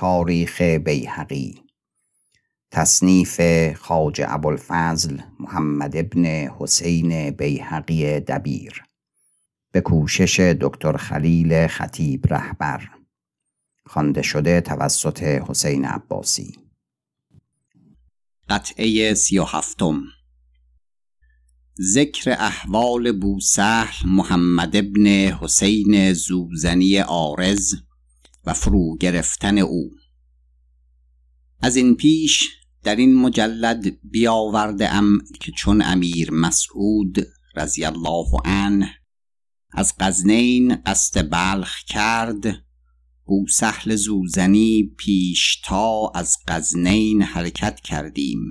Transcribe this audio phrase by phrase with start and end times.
[0.00, 1.62] تاریخ بیهقی.
[2.70, 3.40] تصنیف
[3.76, 6.24] خاج ابوالفضل محمد ابن
[6.58, 8.84] حسین بیهقی دبیر.
[9.72, 12.88] به کوشش دکتر خلیل خطیب رهبر.
[13.86, 16.58] خوانده شده توسط حسین عباسی.
[18.48, 20.02] قطعه سی و هفتم
[21.80, 27.89] ذکر احوال بوسهل محمد ابن حسین زوزنی آرز
[28.46, 29.90] و فرو گرفتن او.
[31.62, 32.48] از این پیش
[32.82, 38.90] در این مجلد بیاورده ام که چون امیر مسعود رضی الله عنه
[39.72, 42.64] از غزنین قصد بلخ کرد
[43.24, 48.50] بوسهل زوزنی پیشتا از غزنین حرکت کردیم.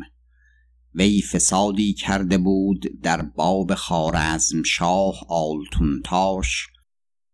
[0.96, 6.68] وی فسادی کرده بود در باب خوارزمشاه آلتونتاش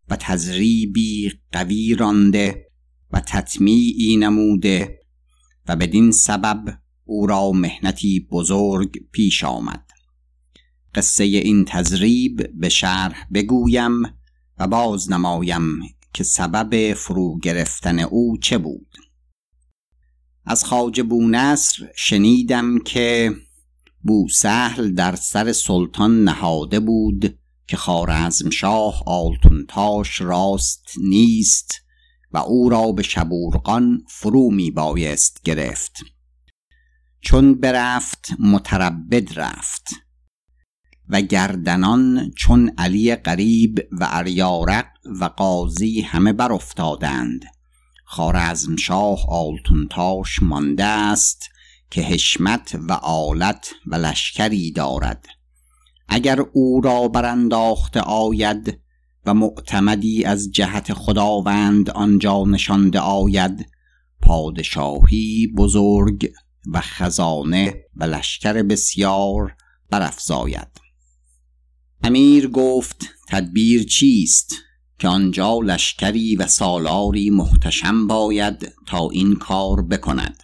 [0.08, 2.66] و تزریبی قوی رانده
[3.10, 5.00] و تطمیعی نموده
[5.68, 9.90] و بدین سبب او را مهنتی بزرگ پیش آمد.
[10.94, 14.02] قصه این تزریب به شرح بگویم
[14.58, 15.80] و باز نمایم
[16.12, 18.96] که سبب فرو گرفتن او چه بود.
[20.44, 23.36] از خاج بونصر شنیدم که
[24.02, 31.74] بوسهل در سر سلطان نهاده بود که خارزمشاه آلتونتاش راست نیست
[32.32, 35.92] و او را به شبورقان فرو می بایست گرفت.
[37.20, 39.88] چون برفت متربد رفت.
[41.08, 44.86] و گردنان چون علی قریب و اریارق
[45.20, 47.44] و قاضی همه بر افتادند
[48.04, 51.48] خارزمشاه آلتونتاش مانده است
[51.90, 55.26] که حشمت و آلت و لشکری دارد.
[56.08, 58.80] اگر او را برانداخته آید
[59.26, 63.66] و معتمدی از جهت خداوند آنجا نشانده آید
[64.22, 66.32] پادشاهی بزرگ
[66.72, 69.56] و خزانه و لشکر بسیار
[69.90, 70.68] برافزاید.
[72.02, 74.54] امیر گفت تدبیر چیست
[74.98, 80.42] که آنجا لشکری و سالاری محتشم باید تا این کار بکند؟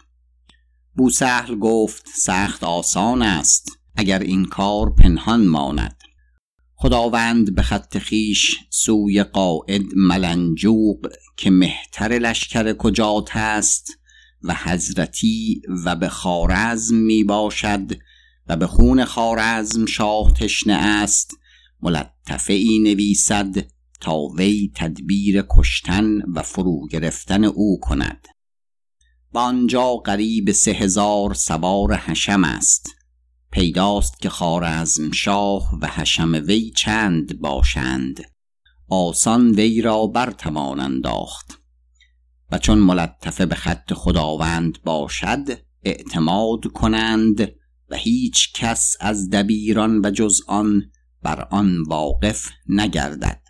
[0.96, 3.81] بوسهل گفت سخت آسان است.
[3.96, 6.02] اگر این کار پنهان ماند.
[6.74, 13.98] خداوند به خط خیش سوی قائد ملنجوق که مهتر لشکر کجات است
[14.42, 17.92] و حضرتی و به خارزم می باشد
[18.48, 21.38] و به خون خارزم شاه تشنه است
[21.82, 23.66] ملطفه ای نویسد
[24.00, 28.28] تا وی تدبیر کشتن و فرو گرفتن او کند.
[29.34, 32.86] و آنجا قریب سه هزار سوار حشم است.
[33.52, 38.20] پیداست که خارزم شاه و حشم وی چند باشند.
[38.88, 41.58] آسان وی را برتوان انداخت.
[42.50, 47.40] و چون ملطفه به خط خداوند باشد اعتماد کنند
[47.88, 50.90] و هیچ کس از دبیران و جز آن
[51.22, 53.42] بر آن واقف نگردد.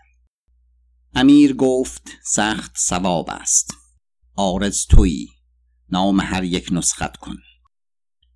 [1.14, 3.74] امیر گفت سخت ثواب است.
[4.34, 5.28] آرز تویی.
[5.90, 7.36] نام هر یک نسخت کن.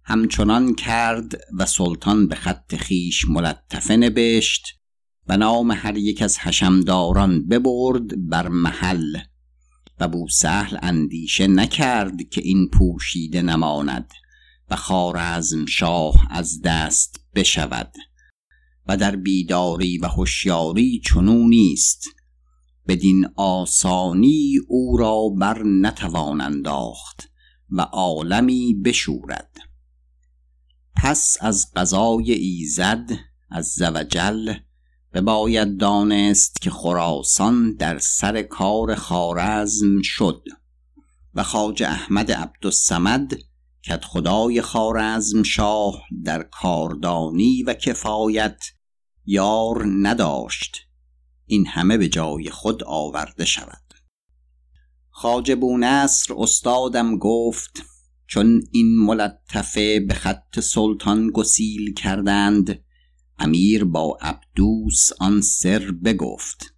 [0.08, 4.66] همچنان کرد و سلطان به خط خیش ملطفه نبشت
[5.28, 9.18] و نام هر یک از حشمداران ببرد بر محل
[10.00, 14.10] و بوسهل اندیشه نکرد که این پوشیده نماند
[14.70, 17.92] و خارزم شاه از دست بشود
[18.88, 22.04] و در بیداری و هوشیاری چنو نیست.
[22.88, 27.30] بدین آسانی او را بر نتوان انداخت
[27.70, 29.56] و عالمی بشورد.
[30.96, 33.10] پس از قضای ایزد
[33.50, 34.54] از زوجل
[35.12, 40.42] بباید دانست که خراسان در سر کار خارزم شد
[41.34, 43.32] و خاج احمد عبدالسمد
[43.82, 48.60] کت خدای خارزم شاه در کاردانی و کفایت
[49.26, 50.76] یار نداشت.
[51.46, 53.94] این همه به جای خود آورده شود.
[55.10, 57.82] خاج بونصر استادم گفت
[58.26, 62.80] چون این ملطفه به خط سلطان گسیل کردند
[63.38, 66.74] امیر با عبدوس آن سر بگفت.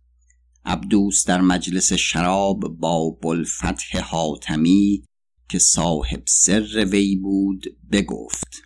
[0.64, 5.04] عبدوس در مجلس شراب با بلفتح حاتمی
[5.48, 8.62] که صاحب سر وی بود بگفت.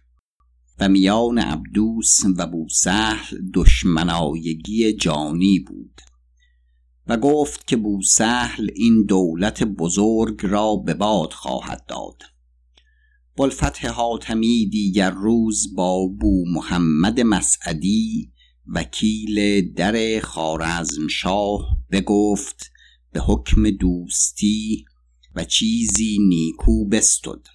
[0.79, 6.01] و میان عبدوس و بوسهل دشمنایگی جانی بود.
[7.07, 12.32] و گفت که بوسهل این دولت بزرگ را به باد خواهد داد.
[13.37, 18.33] بلفتح حاتمی دیگر روز با بو محمد مسعدی
[18.67, 22.71] وکیل در خارزم شاه بگفت
[23.13, 24.85] به حکم دوستی
[25.35, 27.47] و چیزی نیکو بستد.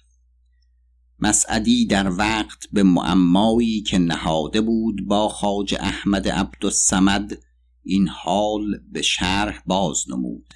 [1.20, 7.38] مسعدی در وقت به معمایی که نهاده بود با خاج احمد عبدالسمد
[7.82, 10.54] این حال به شرح باز نمود.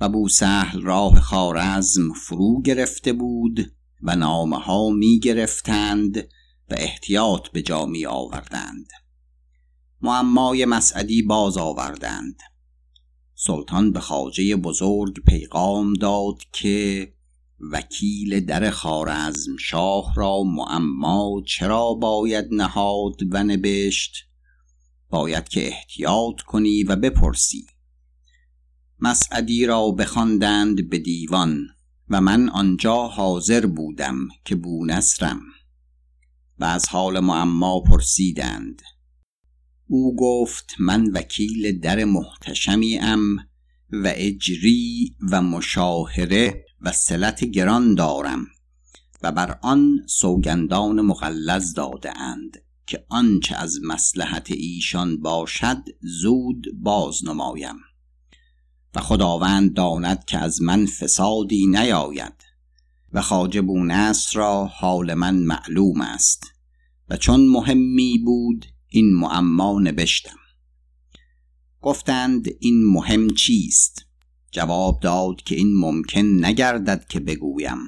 [0.00, 6.16] و بوسهل راه خارزم فرو گرفته بود و نامه ها می گرفتند
[6.70, 8.88] و احتیاط به جا می آوردند
[10.02, 12.40] معمای مسعدی باز آوردند.
[13.34, 17.12] سلطان به خاجه بزرگ پیغام داد که
[17.72, 24.12] وکیل در خارزم شاه را معما چرا باید نهاد و نبشت؟
[25.10, 27.66] باید که احتیاط کنی و بپرسی.
[29.00, 31.66] مسعدی را بخواندند به دیوان.
[32.08, 35.40] و من آنجا حاضر بودم که بونصرم
[36.58, 38.82] و از حال معما پرسیدند.
[39.86, 43.36] او گفت من وکیل در محتشمی ام
[43.92, 48.46] و اجری و مشاهره و سلت گران دارم
[49.22, 57.24] و بر آن سوگندان مغلظ داده اند که آنچه از مسلحت ایشان باشد زود باز
[57.24, 57.76] نمایم
[58.94, 62.44] و خداوند داند که از من فسادی نیاید
[63.12, 66.52] و خاجه بونصر را حال من معلوم است
[67.08, 70.36] و چون مهمی بود این معما نبشتم.
[71.80, 74.06] گفتند این مهم چیست؟
[74.50, 77.78] جواب داد که این ممکن نگردد که بگویم.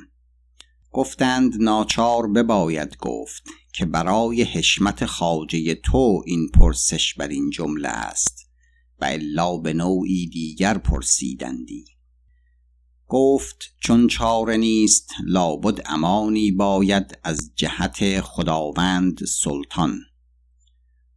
[0.93, 3.43] گفتند ناچار بباید گفت
[3.73, 8.44] که برای حشمت خاجه تو این پرسش بر این جمله است.
[9.01, 11.85] و الا به نوعی دیگر پرسیدندی.
[13.09, 20.01] گفت چون چاره نیست لابد امانی باید از جهت خداوند سلطان.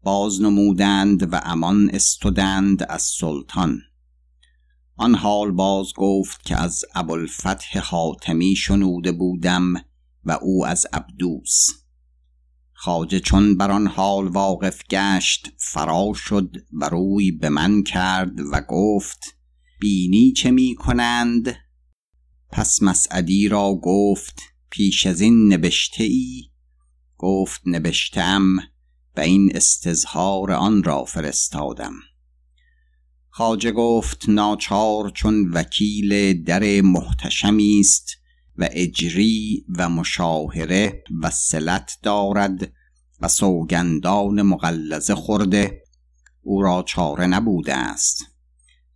[0.04, 3.80] باز نمودند و امان استودند از سلطان.
[4.96, 9.74] آن حال باز گفت که از ابوالفتح حاتمی شنوده بودم
[10.24, 11.68] و او از عبدوس.
[12.80, 18.62] خاجه چون بر آن حال واقف گشت فرا شد و روی به من کرد و
[18.70, 19.38] گفت
[19.80, 21.56] بینی چه می کنند؟
[22.52, 26.44] پس مسعدی را گفت پیش از این نبشته ای
[27.18, 28.58] گفت نبشتم
[29.18, 31.94] و این استظهار آن را فرستادم.
[33.30, 38.18] خاجه گفت ناچار چون وکیل در محتشمی است
[38.58, 42.72] و اجری و مشاهره و سلت دارد
[43.22, 45.84] و سوگندان مغلظه خورده.
[46.42, 48.26] او را چاره نبوده است.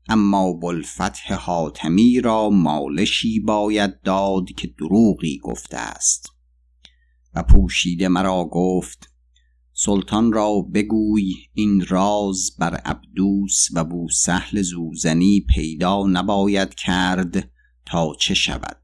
[0.10, 6.28] اما بلفتح حاتمی را مالشی باید داد که دروغی گفته است.
[7.34, 9.12] و پوشیده مرا گفت
[9.74, 17.52] سلطان را بگوی این راز بر عبدوس و بوسهل زوزنی پیدا نباید کرد
[17.86, 18.81] تا چه شود؟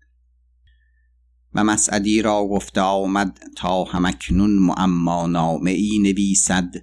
[1.54, 6.74] و مسعدی را گفته آمد تا همکنون معما نامه ای نویسد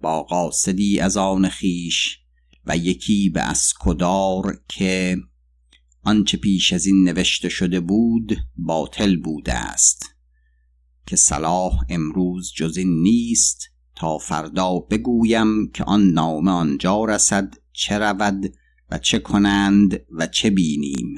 [0.00, 2.18] با قاصدی از آن خیش
[2.66, 5.16] و یکی به اسکدار که
[6.02, 10.14] آنچه پیش از این نوشته شده بود باطل بوده است
[11.06, 17.98] که صلاح امروز جز این نیست تا فردا بگویم که آن نامه آنجا رسد چه
[17.98, 18.54] رود
[18.90, 21.14] و چه کنند و چه بینیم.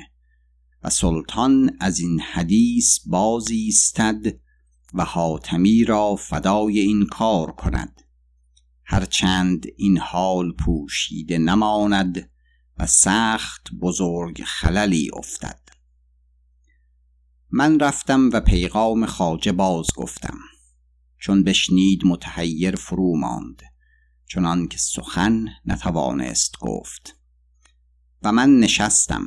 [0.82, 4.26] و سلطان از این حدیث بازیستد
[4.94, 8.02] و حاتمی را فدای این کار کند.
[8.84, 12.30] هرچند این حال پوشیده نماند
[12.78, 15.60] و سخت بزرگ خللی افتد.
[17.50, 20.38] من رفتم و پیغام خاجه باز گفتم.
[21.18, 23.62] چون بشنید متحیر فرو ماند
[24.26, 27.16] چنان که سخن نتوانست گفت.
[28.22, 29.26] و من نشستم.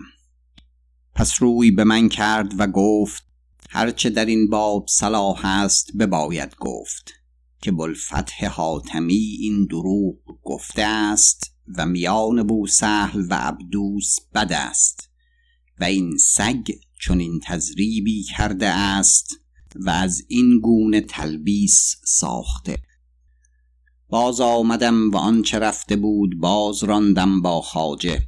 [1.15, 3.23] پس روی به من کرد و گفت
[3.69, 7.13] هرچه در این باب صلاح است بباید گفت
[7.61, 15.09] که بلفتح حاتمی این دروغ گفته است و میان بوسهل و عبدوس بد است
[15.79, 19.39] و این سگ چون این تزریبی کرده است
[19.75, 22.77] و از این گونه تلبیس ساخته.
[24.09, 28.27] باز آمدم و آنچه رفته بود باز راندم با خاجه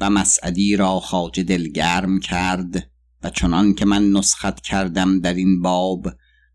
[0.00, 2.90] و مسعدی را خاجه دلگرم کرد
[3.22, 6.08] و چنان که من نسخت کردم در این باب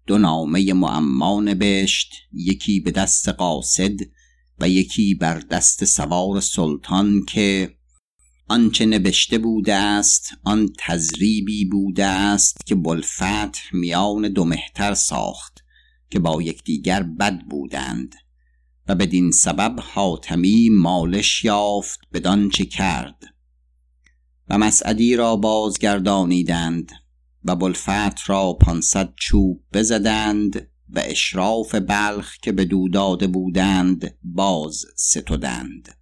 [0.08, 3.96] دو نامه معما نبشت یکی به دست قاصد
[4.60, 7.76] و یکی بر دست سوار سلطان که
[8.48, 15.60] آنچه نبشته بوده است آن تزریبی بوده است که بلفتح میان دو مهتر ساخت
[16.10, 18.16] که با یکدیگر بد بودند.
[18.88, 23.35] و بدین سبب حاتمی مالش یافت بدان چه کرد.
[24.50, 26.92] و مسعدی را بازگردانیدند
[27.44, 35.98] و بلفت را پانصد چوب بزدند و اشراف بلخ که به داده بودند باز ستودند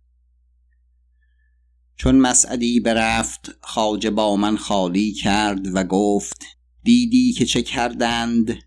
[1.96, 6.44] چون مسعدی برفت خواجه با من خالی کرد و گفت
[6.84, 8.60] دیدی که چه کردند؟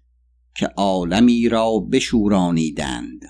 [0.54, 3.20] که عالمی را بشورانیدند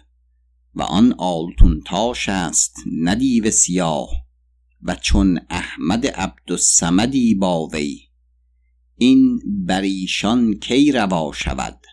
[0.75, 4.26] و آن آلتون تاش است ندیو سیاه.
[4.83, 8.01] و چون احمد عبدالسمدی با وی
[8.97, 11.87] این بریشان کی روا شود؟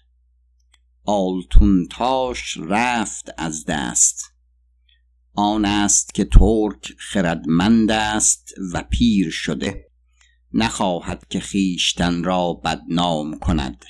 [1.05, 4.33] آلتون تاش رفت از دست
[5.33, 9.89] آن است که ترک خردمند است و پیر شده
[10.53, 13.85] نخواهد که خیشتن را بدنام کند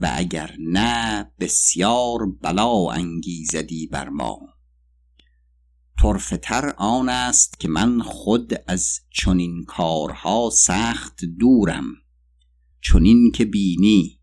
[0.00, 4.38] و اگر نه بسیار بلا انگیزدی بر ما.
[6.02, 11.84] طرفتر آن است که من خود از چنین کارها سخت دورم.
[12.80, 14.20] چنین که بینی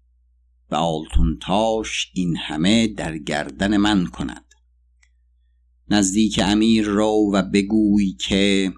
[0.72, 4.46] و آلتونتاش این همه در گردن من کند.
[5.90, 8.74] نزدیک امیر رو و بگوی که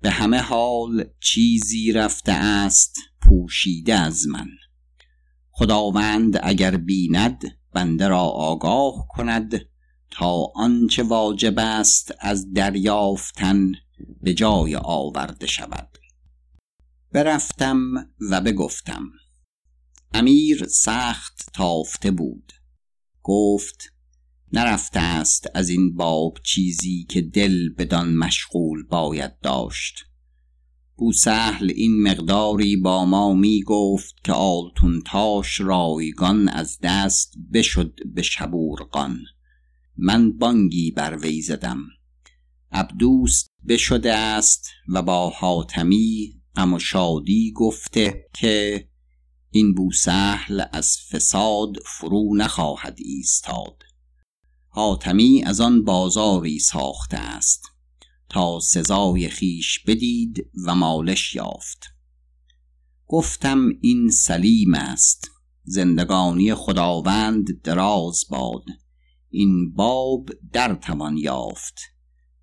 [0.00, 4.48] به همه حال چیزی رفته است پوشیده از من.
[5.50, 9.73] خداوند اگر بیند بنده را آگاه کند.
[10.14, 13.72] تا آنچه واجب است از دریافتن
[14.22, 15.98] به جای آورده شود.
[17.12, 17.78] برفتم
[18.30, 19.10] و بگفتم
[20.14, 22.52] امیر سخت تافته بود.
[23.22, 23.92] گفت
[24.52, 30.04] نرفته است از این باب چیزی که دل بدان مشغول باید داشت.
[30.96, 38.22] بوسهل این مقداری با ما می گفت که آلتون تاش رایگان از دست بشد به
[38.22, 39.20] شبورقان.
[39.96, 41.86] من بانگی بر وی زدم.
[42.72, 48.88] عبدوست بشده است و با حاتمی اما شادی گفته که
[49.50, 53.82] این بوسهل از فساد فرو نخواهد ایستاد.
[54.68, 57.62] حاتمی از آن بازاری ساخته است.
[58.28, 61.84] تا سزای خیش بدید و مالش یافت.
[63.06, 65.30] گفتم این سلیم است.
[65.64, 68.64] زندگانی خداوند دراز باد.
[69.34, 71.80] این باب در توان یافت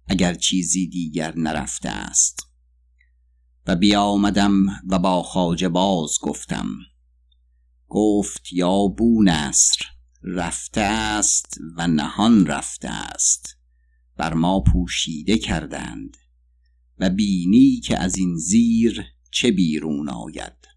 [0.07, 2.47] اگر چیزی دیگر نرفته است.
[3.67, 6.67] و بیامدم و با خاجه باز گفتم
[7.87, 9.79] گفت یا بو نصر
[10.23, 13.57] رفته است و نهان رفته است
[14.17, 16.17] بر ما پوشیده کردند
[16.97, 20.67] و بینی که از این زیر چه بیرون آید.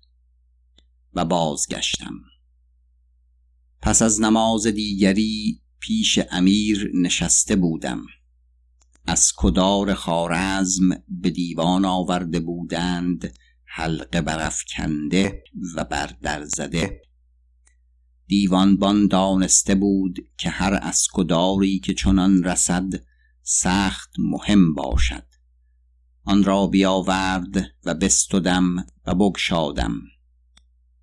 [1.14, 2.14] و بازگشتم.
[3.82, 8.06] پس از نماز دیگری پیش امیر نشسته بودم.
[9.06, 17.02] از کدار خارزم به دیوان آورده بودند حلقه برافکنده و بر در زده.
[18.26, 22.92] دیوانبان دانسته بود که هر اسکداری که چنان رسد
[23.42, 25.26] سخت مهم باشد.
[26.24, 28.76] آن را بیاورد و بستدم
[29.06, 30.00] و بگشادم.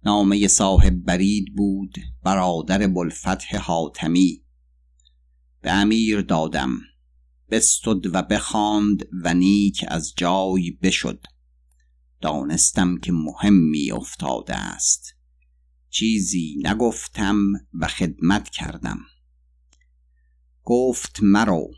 [0.06, 4.42] نامه صاحب برید بود برادر بلفتح حاتمی.
[5.62, 6.80] به امیر دادم.
[7.50, 11.26] بستد و بخواند و نیک از جای بشد.
[12.22, 15.16] دانستم که مهمی افتاده است.
[15.90, 17.38] چیزی نگفتم
[17.74, 19.00] و خدمت کردم.
[20.64, 21.72] گفت مرو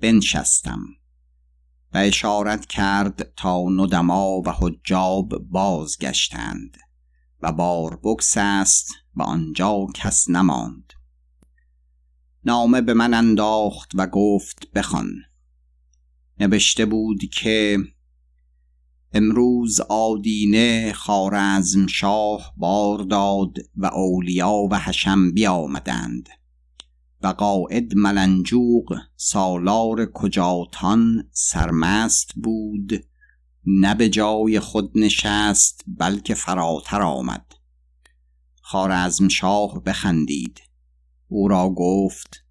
[0.00, 0.84] بنشستم.
[1.94, 6.78] و اشارت کرد تا ندما و حجاب بازگشتند.
[7.42, 8.00] و بار
[8.36, 10.92] است و آنجا کس نماند.
[12.44, 15.12] نامه به من انداخت و گفت بخوان.
[16.40, 17.78] نوشته بود که
[19.12, 26.28] امروز آدینه خارزم شاه بار داد و اولیا و حشم بیامدند
[27.22, 33.04] و قاعد ملنجوق سالار کجاتان سرمست بود
[33.66, 37.46] نه به جای خود نشست بلکه فراتر آمد.
[38.62, 40.60] خارزم شاه بخندید.
[41.32, 42.44] او را گفت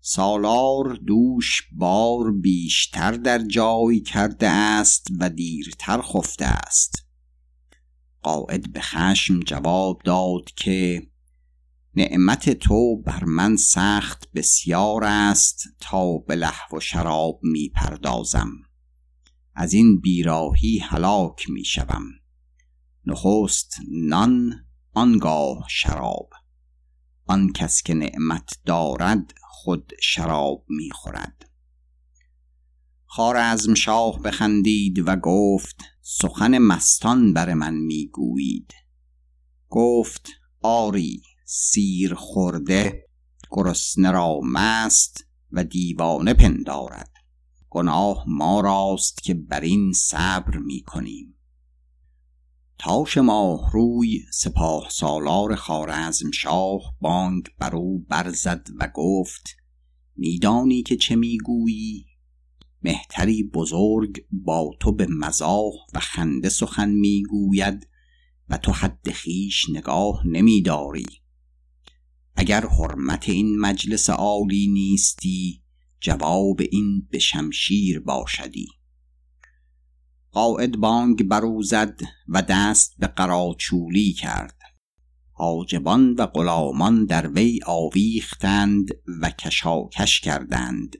[0.00, 7.06] سالار دوش بار بیشتر در جای کرده است و دیرتر خفته است.
[8.22, 11.06] قاعد به خشم جواب داد که
[11.94, 18.50] نعمت تو بر من سخت بسیار است تا به لحو و شراب می پردازم
[19.54, 22.04] از این بیراهی هلاک می شوم
[23.06, 24.52] نخست نان
[24.94, 26.30] آنگاه شراب.
[27.28, 31.50] آن کس که نعمت دارد خود شراب می خورد
[33.06, 38.72] خارزم شاه بخندید و گفت سخن مستان بر من می‌گویید.
[39.68, 40.28] گفت
[40.62, 43.06] آری سیر خورده
[43.50, 47.10] گرسنه را مست و دیوانه پندارد.
[47.70, 51.37] گناه ما راست که بر این صبر می کنیم
[52.78, 57.72] تاش ماه روی سپاه سالار خارزم شاه بانگ بر
[58.08, 59.56] برزد و گفت
[60.16, 62.06] میدانی که چه می‌گویی؟
[62.82, 67.88] مهتری بزرگ با تو به مزاح و خنده سخن می‌گوید
[68.48, 71.06] و تو حد خیش نگاه نمیداری.
[72.34, 75.62] اگر حرمت این مجلس عالی نیستی
[76.00, 78.77] جواب این به شمشیر باشدی.
[80.32, 84.58] قاعد بانگ برو زد و دست به قراچولی کرد.
[85.32, 88.88] حاجبان و غلامان در وی آویختند
[89.20, 90.96] و کشاکش کردند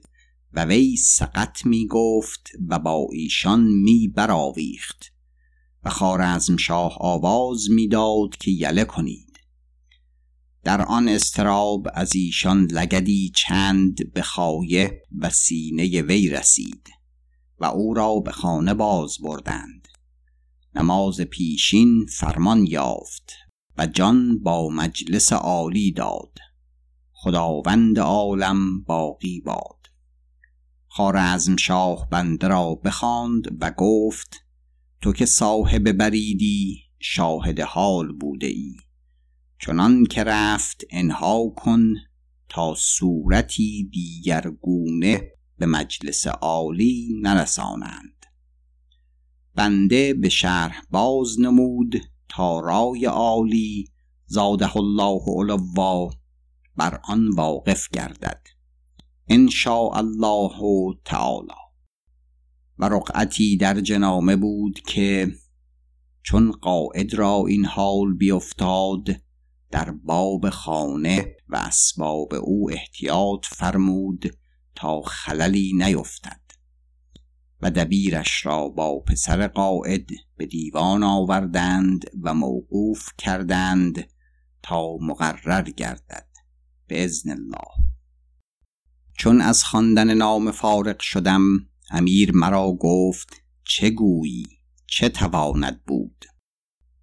[0.53, 5.13] و وی سقط می گفت و با ایشان می برآویخت
[5.83, 9.39] و خارزم شاه آواز می‌داد که یله کنید.
[10.63, 16.98] در آن استراب از ایشان لگدی چند به خایه و سینه وی رسید.
[17.59, 19.87] و او را به خانه باز بردند.
[20.75, 23.31] نماز پیشین فرمان یافت
[23.77, 26.37] و جان با مجلس عالی داد.
[27.11, 29.79] خداوند عالم باقی باد.
[30.87, 34.45] خارزم شاه بنده را بخواند و گفت
[35.01, 38.75] تو که صاحب بریدی شاهد حال بوده ای
[39.59, 41.93] چنان که رفت انها کن
[42.49, 48.25] تا صورتی دیگرگونه به مجلس عالی نرسانند.
[49.55, 53.87] بنده به شرح باز نمود تا رای عالی
[54.25, 56.09] زاده الله علوا
[56.75, 58.41] بر آن واقف گردد.
[59.27, 59.49] ان
[59.93, 61.53] الله تعالی.
[62.77, 65.31] و رقعتی در جنامه بود که
[66.23, 69.07] چون قاعد را این حال بیفتاد
[69.71, 74.25] در باب خانه و اسباب او احتیاط فرمود
[74.79, 76.41] تا خللی نیفتد.
[77.61, 84.09] و دبیرش را با پسر قاعد به دیوان آوردند و موقوف کردند
[84.63, 86.27] تا مقرر گردد
[86.87, 87.89] به ازن الله.
[89.17, 91.41] چون از خواندن نام فارق شدم
[91.89, 93.29] امیر مرا گفت
[93.63, 94.47] چه گویی؟
[94.87, 96.25] چه تواند بود؟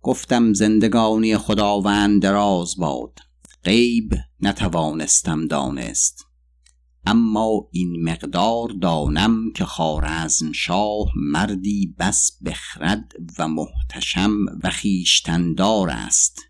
[0.03, 3.19] گفتم زندگانی خداوند دراز باد
[3.65, 6.26] غیب نتوانستم دانست.
[7.07, 16.41] اما این مقدار دانم که خارزم شاه مردی بس بخرد و محتشم و خیشتندار است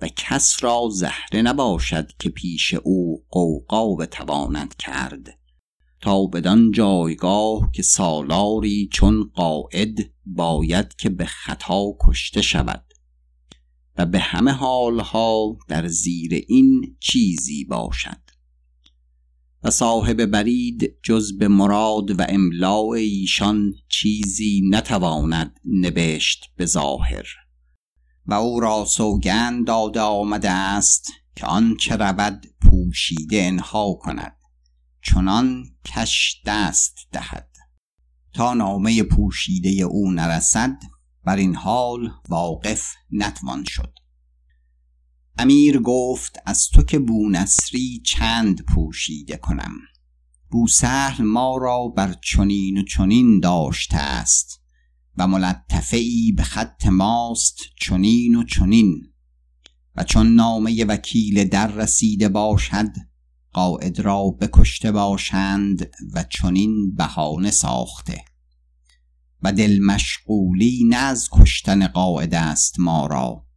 [0.00, 5.38] و کس را زهره نباشد که پیش او قوقا بتواند کرد
[6.00, 12.84] تا بدان جایگاه که سالاری چون قاعد باید که به خطا کشته شود
[13.98, 18.29] و به همه حالها در زیر این چیزی باشد.
[19.62, 27.26] و صاحب برید جز به مراد و املاع ایشان چیزی نتواند نبشت به ظاهر.
[28.26, 34.36] و او را سوگند داده آمده است که آنچه رود پوشیده انها کند
[35.02, 37.50] چنان کش دست دهد.
[38.34, 40.76] تا نامه پوشیده او نرسد
[41.24, 43.99] بر این حال واقف نتوان شد.
[45.40, 49.72] امیر گفت از تو که بونصری چند پوشیده کنم.
[50.50, 54.60] بوسهل ما را بر چنین و چنین داشته است
[55.16, 59.12] و ملطفه ای به خط ماست چنین و چنین.
[59.96, 62.92] و چون نامه وکیل در رسیده باشد
[63.52, 68.24] قاعد را بکشته باشند و چنین بهانه ساخته.
[69.42, 73.49] و دل مشغولی نه از کشتن قاعد است ما را.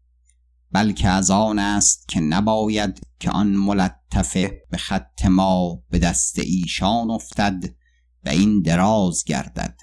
[0.74, 7.12] بلکه از آن است که نباید که آن ملطفه به خط ما به دست ایشان
[7.12, 7.64] افتد
[8.26, 9.78] و این دراز گردد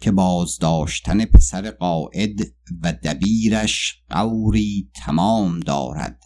[0.00, 2.40] که بازداشتن پسر قاعد
[2.82, 6.22] و دبیرش قوری تمام دارد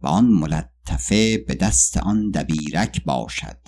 [0.00, 3.58] و آن ملطفه به دست آن دبیرک باشد.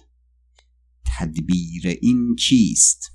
[1.05, 3.12] تدبیر این چیست؟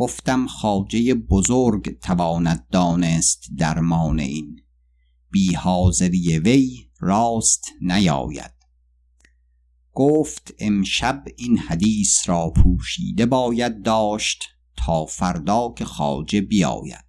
[0.00, 4.60] گفتم خاجه بزرگ تواند دانست درمان این.
[5.30, 8.54] بی حاضری وی راست نیاید.
[9.92, 14.44] گفت امشب این حدیث را پوشیده باید داشت
[14.76, 17.06] تا فردا که خاجه بیاید.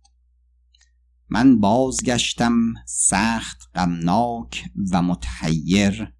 [1.29, 6.13] من بازگشتم سخت غمناک و متحیر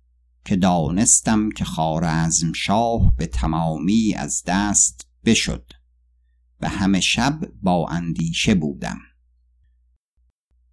[0.45, 5.80] که دانستم که خارزم شاه به تمامی از دست بشد.
[6.61, 8.99] و همه شب با اندیشه بودم.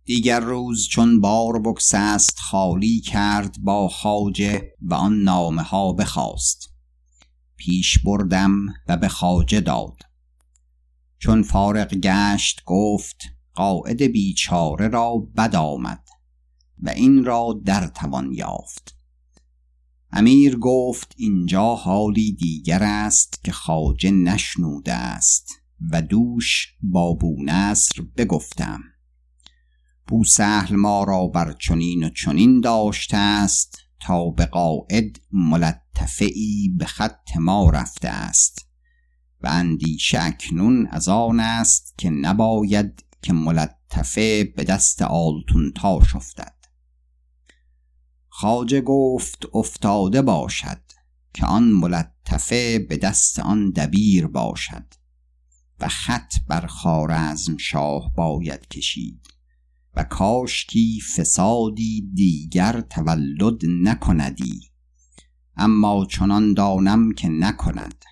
[0.05, 6.71] دیگر روز چون بار بکسست خالی کرد با خاجه و آن نامه ها بخواست.
[7.57, 10.03] پیش بردم و به خاجه داد.
[11.19, 13.17] چون فارغ گشت گفت
[13.55, 16.05] قاعد بیچاره را بد آمد
[16.79, 18.95] و این را در توان یافت.
[20.13, 25.58] امیر گفت اینجا حالی دیگر است که خاجه نشنوده است.
[25.93, 28.81] و دوش با بونصر بگفتم.
[30.07, 36.31] بوسهل ما را بر چنین و چنین داشته است تا به قاعد ملطفه
[36.77, 38.67] به خط ما رفته است
[39.41, 46.55] و اندیشه اکنون از آن است که نباید که ملطفه به دست آلتونتاش افتد.
[48.29, 50.81] خاجه گفت افتاده باشد
[51.35, 54.98] که آن ملطفه به دست آن دبیر باشد.
[55.81, 59.29] و خط بر خارزم شاه باید کشید
[59.95, 64.61] و کاشکی فسادی دیگر تولد نکندی.
[65.57, 68.05] اما چنان دانم که نکند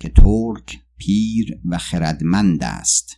[0.00, 3.16] که ترک پیر و خردمند است.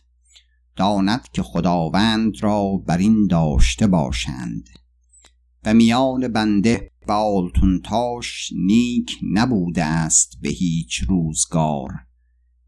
[0.75, 4.69] داند که خداوند را بر این داشته باشند.
[5.65, 11.89] و میان بنده و آلتونتاش نیک نبوده است به هیچ روزگار.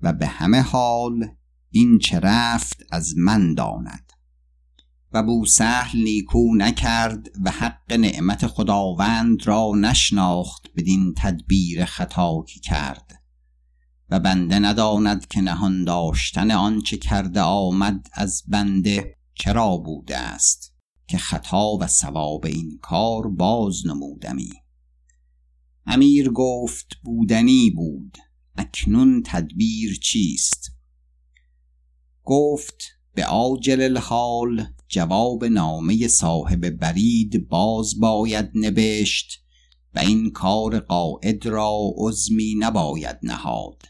[0.01, 1.27] و به همه حال
[1.71, 4.11] این چه رفت از من داند.
[5.11, 13.21] و بوسهل نیکو نکرد و حق نعمت خداوند را نشناخت بدین تدبیر خطا که کرد.
[14.09, 20.73] و بنده نداند که نهان داشتن آنچه کرده آمد از بنده چرا بوده است
[21.07, 24.53] که خطا و ثواب این کار باز نمودمی.
[25.85, 28.17] امیر گفت بودنی بود.
[28.57, 30.71] اکنون تدبیر چیست؟
[32.23, 39.43] گفت به عاجل الحال جواب نامه صاحب برید باز باید نبشت
[39.93, 43.81] و این کار قاعد را عزمی نباید نهاد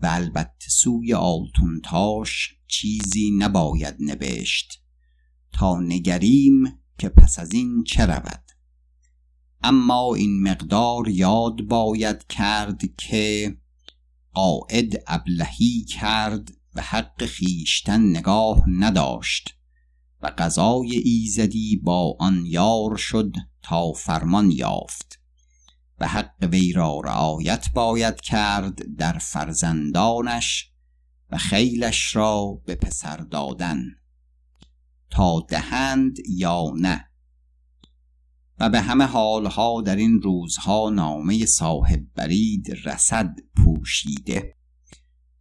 [0.00, 4.82] و البته سوی آلتونتاش چیزی نباید نبشت
[5.52, 8.44] تا نگریم که پس از این چه رود.
[9.62, 13.56] اما این مقدار یاد باید کرد که
[14.34, 19.54] قاعد ابلهی کرد و حق خیشتن نگاه نداشت
[20.22, 25.20] و قضای ایزدی با آن یار شد تا فرمان یافت
[25.98, 30.70] و حق وی را رعایت باید کرد در فرزندانش
[31.30, 33.82] و خیلش را به پسر دادن
[35.10, 37.09] تا دهند یا نه.
[38.60, 44.56] و به همه حالها در این روزها نامه صاحب برید رسد پوشیده.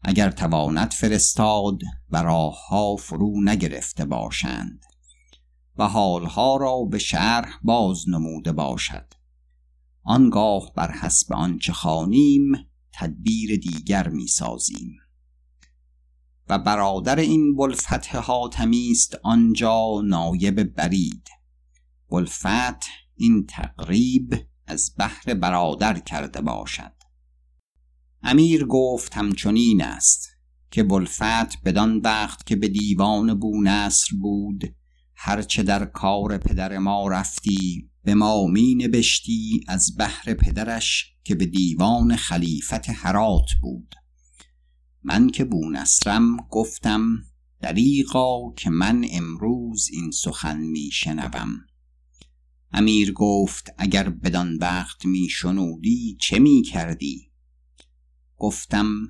[0.03, 4.86] اگر تواند فرستاد و راهها فرو نگرفته باشند
[5.77, 9.13] و حالها را به شرح باز نموده باشد.
[10.03, 12.51] آنگاه بر حسب آنچه خانیم
[12.93, 14.95] تدبیر دیگر می‌سازیم.
[16.49, 21.27] و برادر این بلفتح حاتمی است آنجا نایب برید.
[22.10, 24.36] بلفتح این تقریب
[24.67, 26.93] از بحر برادر کرده باشد.
[28.23, 30.29] امیر گفت همچنین است
[30.71, 34.75] که بلفت بدان وقت که به دیوان بونصر بود
[35.15, 41.45] هرچه در کار پدر ما رفتی به ما می نبشتی از بحر پدرش که به
[41.45, 43.95] دیوان خلیفت حرات بود.
[45.03, 47.01] من که بونصرم گفتم
[47.62, 51.68] دریقا که من امروز این سخن می شنوم.
[52.71, 57.32] امیر گفت اگر بدان وقت می شنودی چه می کردی؟
[58.38, 59.08] گفتم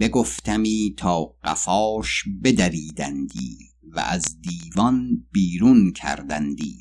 [0.00, 6.78] بگفتمی تا قفاش بدریدندی و از دیوان بیرون کردندی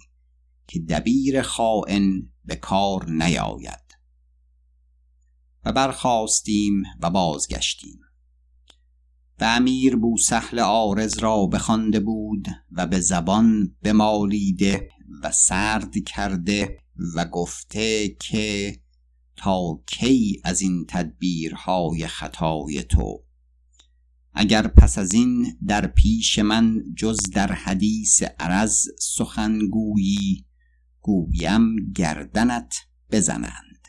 [0.68, 3.90] که دبیر خائن به کار نیاید.
[5.66, 8.00] و برخواستیم و بازگشتیم.
[9.40, 14.90] و امیر بوسهل آرز را بخوانده بود و به زبان بمالیده
[15.24, 16.78] و سرد کرده
[17.16, 18.80] و گفته که
[19.36, 23.24] تا کی از این تدبیرهای خطای تو؟
[24.34, 30.46] اگر پس از این در پیش من جز در حدیث عرض سخنگویی
[31.02, 32.76] گویم گردنت
[33.12, 33.88] بزنند.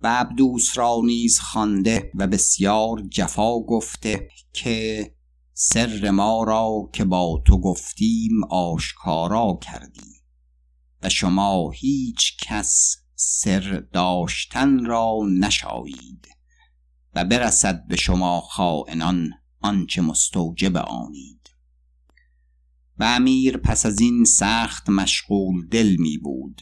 [0.00, 5.10] و عبدوس را نیز خوانده و بسیار جفا گفته که
[5.56, 10.14] سر ما را که با تو گفتیم آشکارا کردی
[11.02, 16.28] و شما هیچ کس سر داشتن را نشایید
[17.14, 21.50] و برسد به شما خائنان آنچه مستوجب آنید.
[22.98, 26.60] و امیر پس از این سخت مشغول دل می بود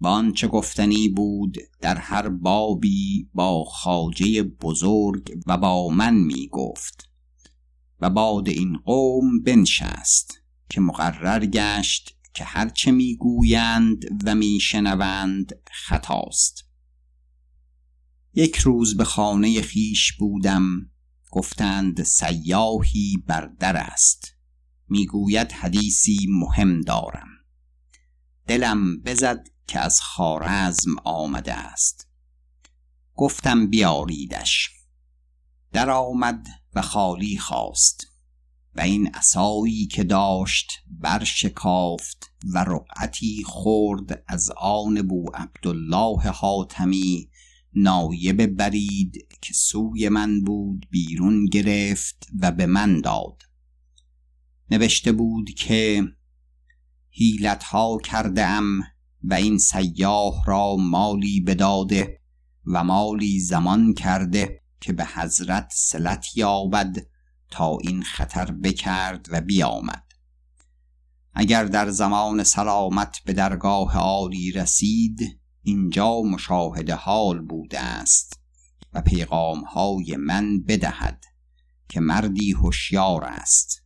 [0.00, 7.13] و آنچه گفتنی بود در هر بابی با خاجه بزرگ و با من می گفت.
[8.00, 16.64] و بعد این قوم بنشست که مقرر گشت که هرچه می‌گویند و میشنوند خطاست.
[18.34, 20.90] یک روز به خانه خیش بودم
[21.30, 24.36] گفتند سیاهی بر در است.
[24.88, 27.28] می‌گوید حدیثی مهم دارم.
[28.46, 32.08] دلم بزد که از خارزم آمده است.
[33.14, 34.70] گفتم بیاریدش.
[35.72, 38.06] در آمد و خالی خواست
[38.74, 47.30] و این عصایی که داشت برشکافت و رقعتی خورد از آن بو عبدالله حاتمی
[47.74, 53.42] نایب برید که سوی من بود بیرون گرفت و به من داد.
[54.70, 56.02] نوشته بود که
[57.10, 58.80] هیلتها کرده ام
[59.24, 62.20] و این سیاه را مالی بداده
[62.66, 66.96] و مالی زمان کرده که به حضرت سلت یابد
[67.50, 70.04] تا این خطر بکرد و بیامد.
[71.34, 78.40] اگر در زمان سلامت به درگاه عالی رسید اینجا مشاهده حال بوده است
[78.92, 81.24] و پیغام های من بدهد
[81.88, 83.82] که مردی هوشیار است.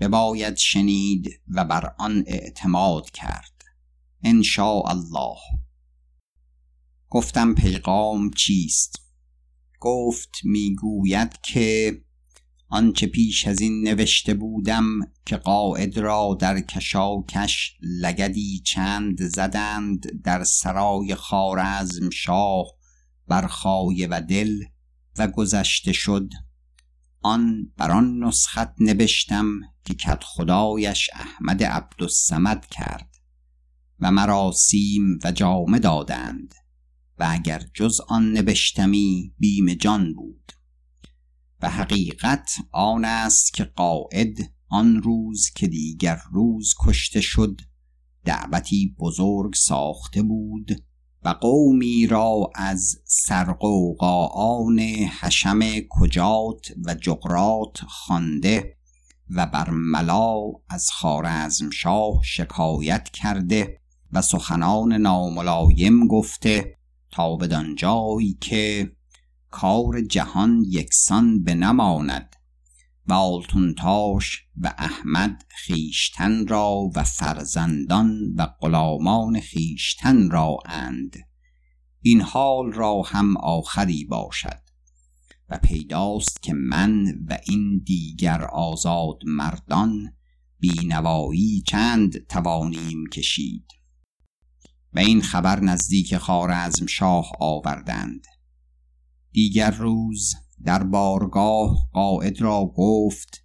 [0.00, 3.64] بباید شنید و بر آن اعتماد کرد.
[4.22, 4.42] ان
[4.86, 5.38] الله
[7.10, 9.07] گفتم پیغام چیست؟
[9.80, 12.00] گفت می‌گوید که
[12.70, 14.84] آنچه پیش از این نوشته بودم
[15.26, 22.66] که قاعد را در کشاکش لگدی چند زدند در سرای خارزم شاه
[23.28, 24.64] بر خایه و دل
[25.18, 26.30] و گذشته شد.
[27.22, 29.46] آن بر آن نسخت نوشتم
[29.84, 33.10] که کت خدایش احمد عبدالسمد کرد
[34.00, 36.54] و مرا سیم و جامه دادند.
[37.18, 40.52] و اگر جز آن نوشتمی بیم جان بود.
[41.62, 44.36] و حقیقت آن است که قاعد
[44.68, 47.60] آن روز که دیگر روز کشته شد
[48.24, 50.84] دعوتی بزرگ ساخته بود
[51.24, 54.78] و قومی را از سرقوقاان
[55.20, 58.76] حشم کجات و جغرات خوانده
[59.30, 63.80] و بر ملا از خارزمشاه شکایت کرده
[64.12, 66.77] و سخنان ناملایم گفته
[67.10, 68.92] تا بدان جایی که
[69.50, 72.36] کار جهان یکسان به نماند
[73.06, 81.16] و آلتونتاش و احمد خیشتن را و فرزندان و غلامان خیشتن را اند.
[82.02, 84.60] این حال را هم آخری باشد
[85.48, 90.12] و پیداست که من و این دیگر آزاد مردان
[90.58, 93.77] بینوایی چند توانیم کشید.
[94.92, 98.26] و این خبر نزدیک خارزم شاه آوردند.
[99.32, 103.44] دیگر روز در بارگاه قائد را گفت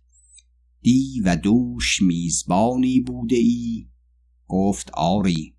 [0.82, 3.88] دی و دوش میزبانی بوده ای
[4.48, 5.56] گفت آری.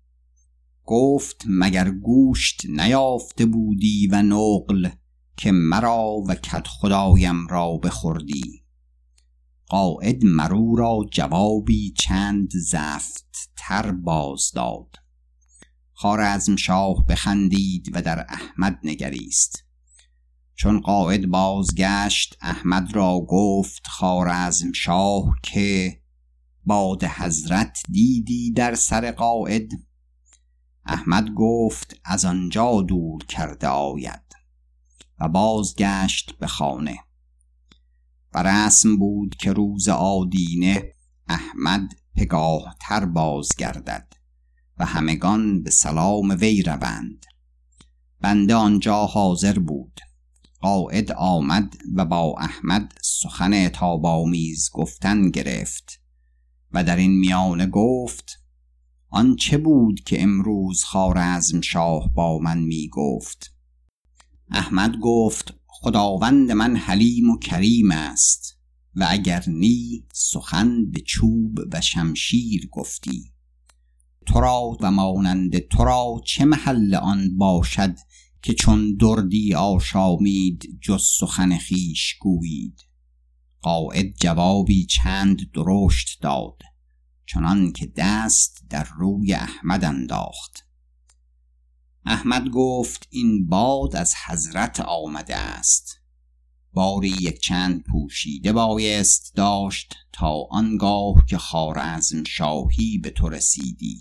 [0.83, 4.89] گفت مگر گوشت نیافته بودی و نقل
[5.37, 8.63] که مرا و کت خدایم را بخوردی؟
[9.67, 15.04] قائد مرو را جوابی چند زفت تر باز داد.
[15.95, 19.63] خارزم شاه بخندید و در احمد نگریست.
[20.55, 26.01] چون قائد بازگشت احمد را گفت خارزم شاه که
[26.65, 29.69] باد حضرت دیدی در سر قائد
[30.85, 34.21] احمد گفت از آنجا دور کرده آید
[35.19, 36.99] و بازگشت به خانه.
[38.33, 40.93] و رسم بود که روز آدینه
[41.27, 44.14] احمد پگاه تر بازگردد.
[44.77, 47.25] و همگان به سلام وی روند.
[48.21, 50.01] بنده آنجا حاضر بود.
[50.61, 56.01] قاعد آمد و با احمد سخن تابامیز گفتن گرفت
[56.71, 58.39] و در این میانه گفت
[59.09, 63.55] آن چه بود که امروز خارزم شاه با من می گفت
[64.51, 68.57] احمد گفت خداوند من حلیم و کریم است
[68.95, 73.34] و اگر نی سخن به چوب و شمشیر گفتی.
[74.27, 77.95] تو را و مانند تو را چه محل آن باشد
[78.41, 82.81] که چون دردی آشامید جز سخن خیش گویید؟
[83.61, 86.61] قاعد جوابی چند درشت داد
[87.25, 90.67] چنان که دست در روی احمد انداخت.
[92.05, 95.99] احمد گفت این باد از حضرت آمده است.
[96.73, 103.99] باری یک چند پوشیده بایست داشت تا آنگاه که خارزم شاهی به تو رسیدی.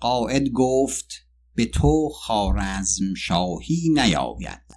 [0.00, 1.12] قائد گفت
[1.54, 4.74] به تو خارزم شاهی نیاید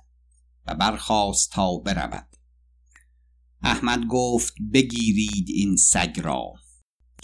[0.66, 2.28] و برخواست تا برود.
[3.62, 6.54] احمد گفت بگیرید این سگ را.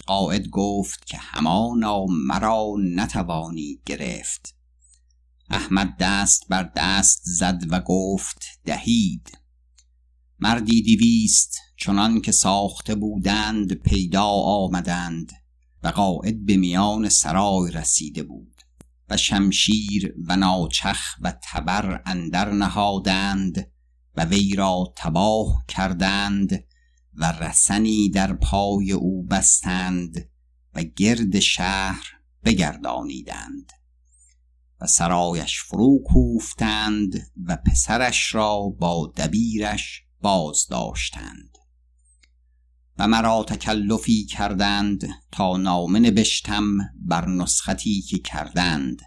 [0.06, 4.54] قائد گفت که همانا مرا نتوانی گرفت.
[5.50, 9.38] احمد دست بر دست زد و گفت دهید.
[10.38, 15.32] مردی دیویست چنان که ساخته بودند پیدا آمدند.
[15.84, 18.62] و قائد به میان سرای رسیده بود
[19.08, 23.70] و شمشیر و ناچخ و تبر اندر نهادند
[24.16, 26.64] و وی را تباه کردند
[27.14, 30.30] و رسنی در پای او بستند
[30.74, 32.04] و گرد شهر
[32.44, 33.72] بگردانیدند
[34.80, 41.53] و سرایش فرو کوفتند و پسرش را با دبیرش باز داشتند
[42.98, 46.64] و مرا تکلفی کردند تا نامه نبشتم
[47.00, 49.02] بر نسختی که کردند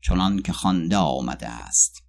[0.00, 2.02] چنان که خوانده آمده است.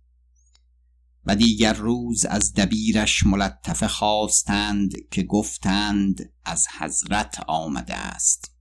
[1.25, 8.51] و دیگر روز از دبیرش ملطفه خواستند که گفتند از حضرت آمده است.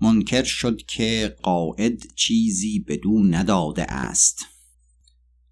[0.00, 4.46] منکر شد که قاعد چیزی بدون نداده است.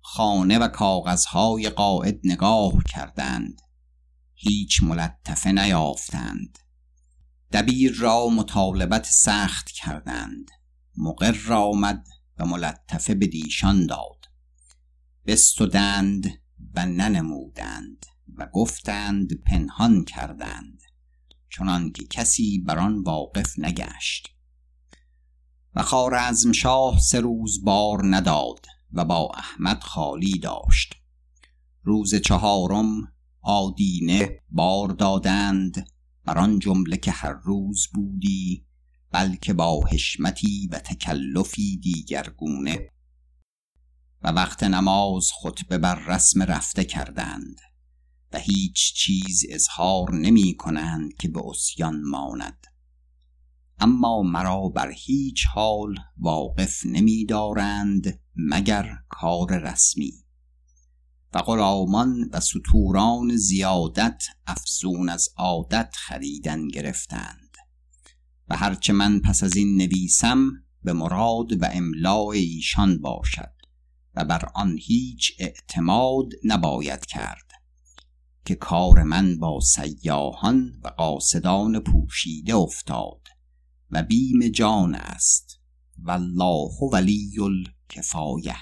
[0.01, 3.63] خانه و کاغذهای قاعد نگاه کردند.
[4.39, 6.59] هیچ ملطفه نیافتند.
[7.53, 10.51] دبیر را مطالبت سخت کردند.
[10.97, 12.07] مقر آمد
[12.39, 14.25] و ملطفه به دیشان داد.
[15.27, 16.43] بستدند
[16.75, 20.83] و ننمودند و گفتند پنهان کردند
[21.51, 24.29] چنان که کسی بر آن واقف نگشت.
[25.75, 25.85] و
[26.55, 30.95] شاه سه روز بار نداد و با احمد خالی داشت.
[31.83, 33.13] روز چهارم
[33.47, 35.91] آدینه بار دادند.
[36.25, 38.67] بر آن جمله که هر روز بودی
[39.11, 42.91] بلکه با حشمتی و تکلفی دیگرگونه
[44.23, 47.61] و وقت نماز خطبه بر رسم رفته کردند.
[48.33, 52.67] و هیچ چیز اظهار نمی کنند که به اسیان ماند.
[53.79, 60.26] اما مرا بر هیچ حال واقف نمی دارند مگر کار رسمی.
[61.35, 67.57] و غلامان و سطوران زیادت افزون از عادت خریدن گرفتند.
[68.49, 70.51] و هرچه من پس از این نویسم
[70.83, 73.53] به مراد و املاع ایشان باشد
[74.15, 77.47] و بر آن هیچ اعتماد نباید کرد
[78.45, 83.21] که کار من با سیاهان و قاصدان پوشیده افتاد
[83.91, 85.61] و بیم جان است
[85.99, 88.57] والله ولی الکفایه.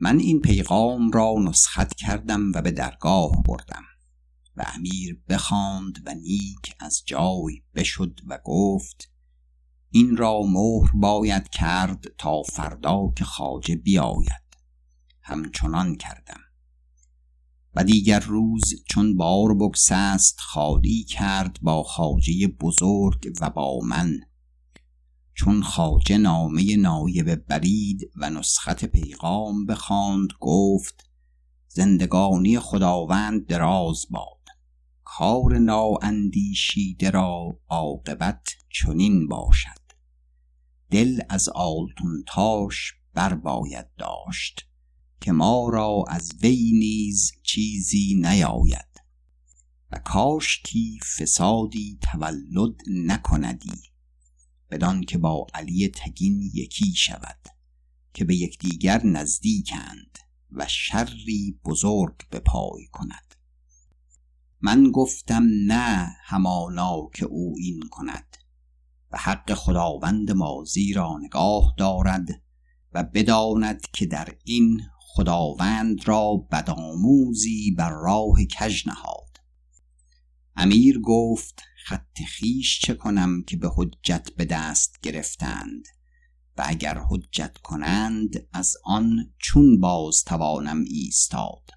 [0.00, 3.84] من این پیغام را نسخت کردم و به درگاه بردم
[4.56, 9.10] و امیر بخواند و نیک از جای بشد و گفت
[9.90, 14.50] این را مهر باید کرد تا فردا که خاجه بیاید.
[15.22, 16.40] همچنان کردم.
[17.74, 24.18] و دیگر روز چون بار بگسست خالی کرد با خاجه بزرگ و با من.
[25.34, 31.10] چون خاجه نامه نایب برید و نسخت پیغام بخواند گفت
[31.68, 34.40] زندگانی خداوند دراز باد.
[35.04, 39.80] کار نااندیشیده را عاقبت چنین باشد.
[40.90, 44.66] دل از آلتونتاش بر باید داشت
[45.20, 48.90] که ما را از وی نیز چیزی نیاید.
[49.92, 53.89] و کاشکی فسادی تولد نکندی.
[54.70, 57.38] بدان که با علی تگین یکی شود
[58.14, 60.18] که به یکدیگر نزدیکند
[60.52, 63.34] و شری بزرگ به پای کند.
[64.60, 68.36] من گفتم نه همانا که او این کند
[69.10, 72.42] و حق خداوند مازی را نگاه دارد
[72.92, 79.36] و بداند که در این خداوند را بدآموزی بر راه کژ نهاد.
[80.56, 85.84] امیر گفت خط خیش چه کنم که به حجت به دست گرفتند؟
[86.56, 91.70] و اگر حجت کنند از آن چون باز توانم ایستاد.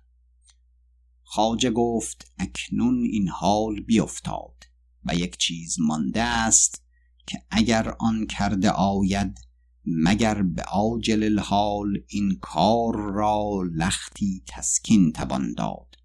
[1.24, 4.64] خاجه گفت اکنون این حال بیفتاد
[5.06, 6.84] و یک چیز مانده است
[7.28, 9.40] که اگر آن کرده آید
[9.86, 15.96] مگر به عاجل الحال این کار را لختی تسکین توان داد.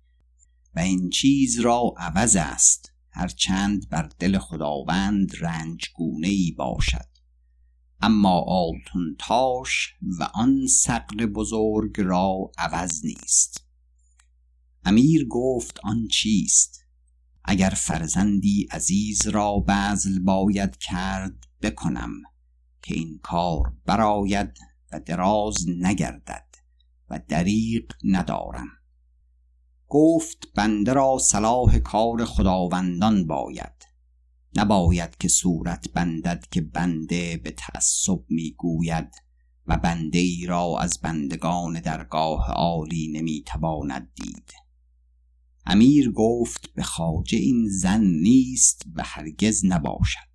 [0.75, 2.98] و این چیز را عوض است.
[3.19, 7.09] هرچند بر دل خداوند رنجگونه ای باشد.
[8.01, 13.65] اما آلتون تاش و آن سقر بزرگ را عوض نیست.
[14.85, 16.85] امیر گفت آن چیست؟
[17.45, 22.13] اگر فرزندی عزیز را بذل باید کرد بکنم.
[22.83, 24.59] که این کار براید
[24.93, 26.47] و دراز نگردد
[27.11, 28.78] و دریق ندارم.
[29.89, 33.87] گفت بنده را صلاح کار خداوندان باید.
[34.57, 39.11] نباید که صورت بندد که بنده به تعصب می‌گوید
[39.67, 44.53] و بنده ای را از بندگان درگاه عالی نمی‌تواند دید.
[45.67, 50.29] امیر گفت به خاجه این زن نیست و هرگز نباشد.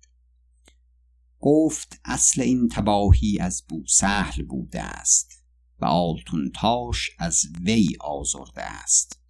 [1.40, 5.44] گفت اصل این تباهی از بوسهل بوده است
[5.80, 9.23] و آلتونتاش از وی آزرده است.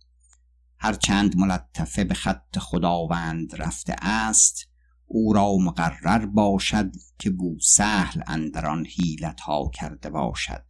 [0.85, 4.69] هرچند ملطفه به خط خداوند رفته است
[5.07, 10.65] او را مقرر باشد که بوسهل اندران حیلت ها کرده باشد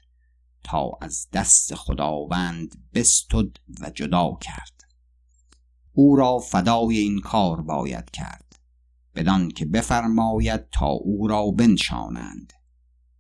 [0.65, 4.81] تا از دست خداوند بستد و جدا کرد.
[5.93, 8.59] او را فدای این کار باید کرد
[9.15, 12.53] بدان که بفرماید تا او را بنشانند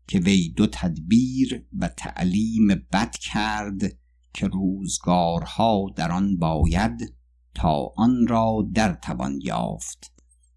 [0.09, 4.04] که وی دو تدبیر و تعلیم بد کرد
[4.35, 7.15] که روزگارها در آن باید
[7.55, 10.13] تا آن را در توان یافت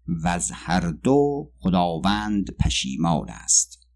[0.06, 3.86] و از هر دو خداوند پشیمان است.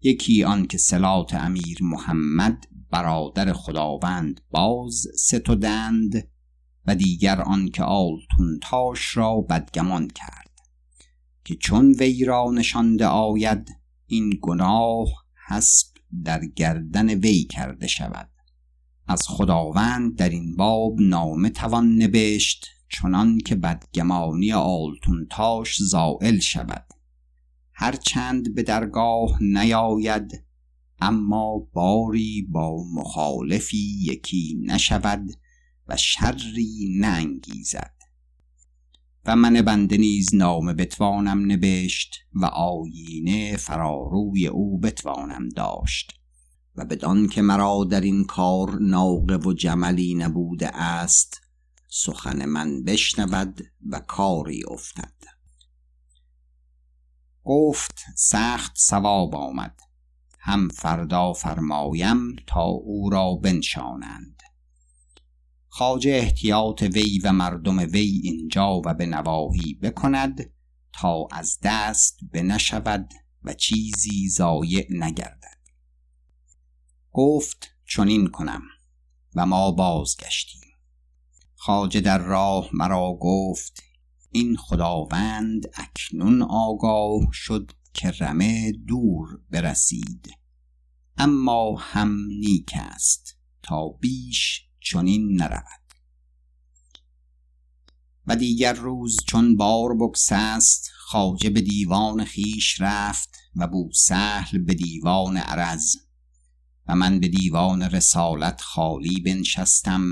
[0.00, 6.28] یکی آن که سلات امیر محمد برادر خداوند باز ستودند
[6.86, 10.48] و دیگر آن که آلتونتاش را بدگمان کرد
[11.44, 13.68] که چون وی را نشانده آید
[14.06, 15.08] این گناه
[15.48, 15.86] حسب
[16.24, 18.37] در گردن وی کرده شود.
[19.08, 26.86] از خداوند در این باب نامه توان نبشت چنان که بدگمانی آلتونتاش زائل شود.
[27.72, 30.44] هرچند به درگاه نیاید
[31.00, 35.30] اما باری با مخالفی یکی نشود
[35.88, 37.94] و شری نانگیزد.
[39.26, 46.17] و من بنده نیز نامه بتوانم نبشت و آیینه فراروی او بتوانم داشت.
[46.78, 51.40] و بدان که مرا در این کار ناقه و جملی نبوده است
[51.88, 55.14] سخن من بشنود و کاری افتد.
[57.44, 59.80] گفت سخت سواب آمد.
[60.38, 64.42] هم فردا فرمایم تا او را بنشانند.
[65.68, 70.52] خواجه احتیاط وی و مردم وی اینجا و به نواهی بکند
[70.92, 73.10] تا از دست بنشود
[73.44, 75.57] و چیزی ضایع نگردد.
[77.18, 78.62] گفت چنین کنم
[79.34, 80.70] و ما بازگشتیم.
[81.56, 83.82] خواجه در راه مرا گفت
[84.30, 90.30] این خداوند اکنون آگاه شد که رمه دور برسید.
[91.16, 95.94] اما هم نیک است تا بیش چنین نرود.
[98.26, 105.36] و دیگر روز چون بار بگسست خواجه به دیوان خیش رفت و بوسهل به دیوان
[105.36, 106.07] عرز
[106.88, 110.02] و من به دیوان رسالت خالی بنشستم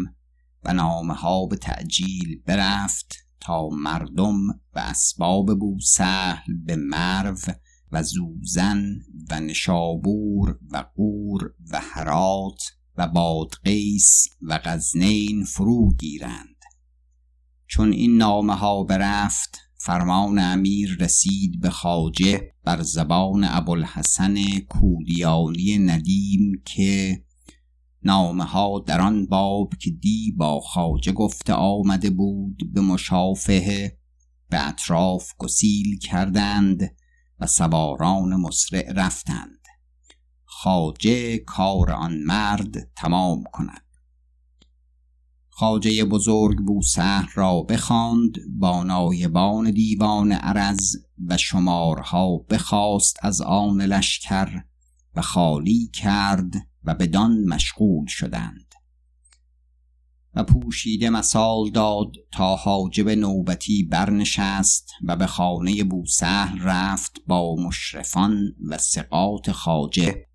[0.65, 7.39] و نامه ها به تعجیل برفت تا مردم و اسباب بوسهل به مرو
[7.93, 8.85] و زوزن
[9.31, 12.63] و نشابور و قور و هرات
[12.97, 16.57] و بادقیس و غزنین فرو گیرند.
[17.67, 26.63] چون این نامه ها برفت فرمان امیر رسید به خاجه بر زبان ابوالحسن کودیانی ندیم
[26.65, 27.23] که
[28.03, 33.99] نامه ها در آن باب که دی با خاجه گفته آمده بود به مشافهه
[34.51, 36.97] به اطراف گسیل کردند
[37.41, 39.63] و سواران مسرع رفتند.
[40.45, 43.86] خاجه کار آن مرد تمام کند.
[45.59, 50.97] خاجه بزرگ بوسهر را بخواند با نایبان دیوان عرز
[51.27, 54.63] و شمارها بخواست از آن لشکر
[55.15, 56.55] و خالی کرد
[56.85, 58.75] و بدان مشغول شدند.
[60.35, 68.55] و پوشیده مسال داد تا حاجب نوبتی برنشست و به خانه بوسهل رفت با مشرفان
[68.69, 70.27] و سقاط خاجه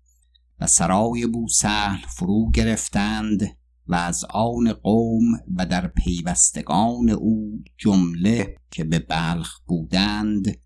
[0.60, 5.24] و سرای بوسهل فرو گرفتند و از آن قوم
[5.56, 10.58] و در پیوستگان او جمله که به بلخ بودند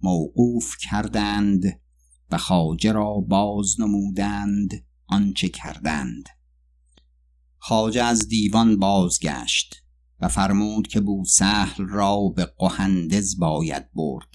[0.00, 1.80] موقوف کردند
[2.30, 6.28] و خاجه را باز نمودند آنچه کردند.
[7.58, 9.76] خاجه از دیوان بازگشت
[10.20, 14.28] و فرمود که بوسهل را به قهندز باید برد.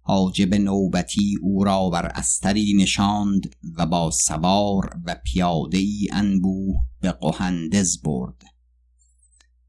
[0.00, 7.12] حاجب نوبتی او را بر استری نشاند و با سوار و پیاده ای انبوه به
[7.12, 8.42] قهندز برد.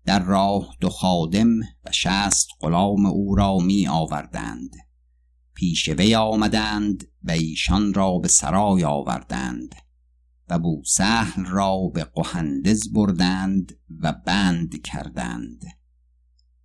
[0.05, 4.75] در راه دو خادم و شست غلام او را می آوردند.
[5.53, 9.75] پیش وی آمدند و ایشان را به سرای آوردند
[10.49, 15.65] و بوسهل را به قهندز بردند و بند کردند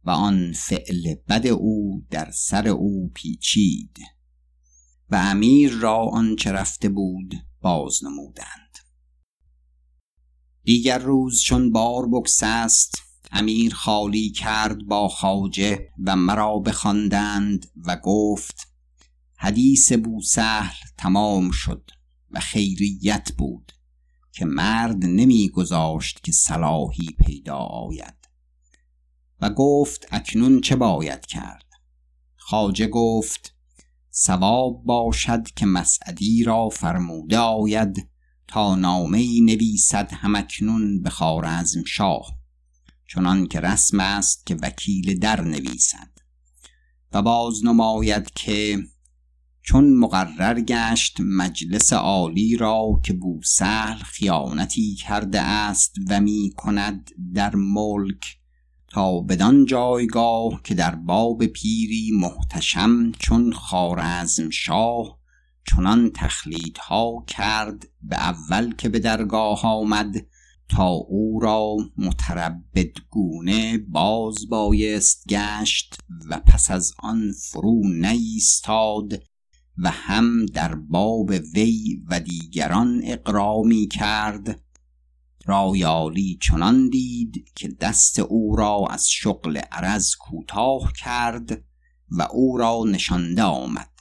[0.05, 3.99] و آن فعل بد او در سر او پیچید
[5.11, 8.64] و امیر را آنچه رفته بود باز نمودند.
[10.65, 18.69] دیگر روز چون بار بگسست امیر خالی کرد با خاجه و مرا بخواندند و گفت
[19.37, 21.91] حدیث بوسهل تمام شد
[22.31, 23.73] و خیریت بود
[24.33, 28.29] که مرد نمیگذاشت که صلاحی پیدا آید.
[29.41, 31.65] و گفت اکنون چه باید کرد؟
[32.37, 33.55] خاجه گفت
[34.11, 38.14] سواب باشد که مسعدی را فرموده آید
[38.49, 42.39] تا نامه نویسد همکنون به خارزم شاه
[43.09, 46.11] چنان که رسم است که وکیل در نویسد.
[47.13, 48.79] و باز نماید که
[49.63, 57.55] چون مقرر گشت مجلس عالی را که بوسهل خیانتی کرده است و می کند در
[57.55, 58.39] ملک
[58.89, 65.19] تا بدان جایگاه که در باب پیری محتشم چون خارزم شاه
[65.67, 70.27] چنان تخلید ها کرد به اول که به درگاه آمد
[70.69, 75.99] تا او را متربدگونه باز بایست گشت
[76.31, 79.23] و پس از آن فرو نیستاد
[79.79, 84.61] و هم در باب وی و دیگران اقرامی کرد.
[85.47, 91.65] رایالی چنان دید که دست او را از شغل عرض کوتاه کرد
[92.11, 93.94] و او را نشانده آمد.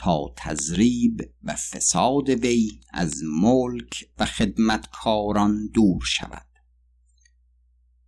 [0.00, 6.46] تا تزریب و فساد وی از ملک و خدمتکاران دور شود.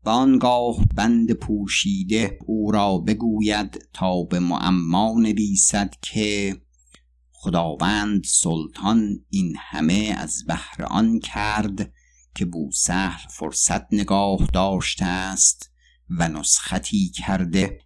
[0.04, 6.56] و آنگاه بند پوشیده او را بگوید تا به معما نویسد که
[7.32, 11.92] خداوند سلطان این همه از بهر آن کرد
[12.34, 15.70] که بوسهل فرصت نگاه داشته است
[16.10, 17.78] و نسختی کرده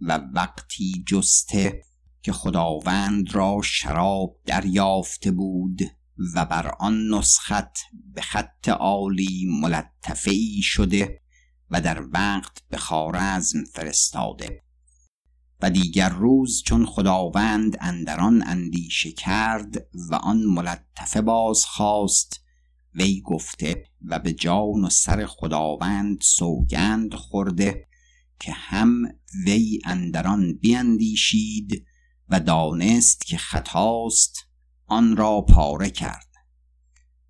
[0.00, 1.89] و وقتی جسته
[2.22, 5.80] که خداوند را شراب دریافته بود
[6.34, 7.78] و بر آن نسخت
[8.14, 11.20] به خط عالی ملطفه شده
[11.70, 14.62] و در وقت به خارزم فرستاده.
[15.62, 22.40] و دیگر روز چون خداوند اندران اندیشه کرد و آن ملطفه باز خواست
[22.94, 27.88] وی گفته و به جان و سر خداوند سوگند خورده
[28.40, 29.02] که هم
[29.46, 31.86] وی اندران بیندیشید
[32.30, 34.36] و دانست که خطاست
[34.86, 36.30] آن را پاره کرد.